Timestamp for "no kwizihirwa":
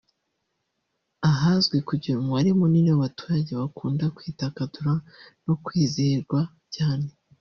5.45-6.39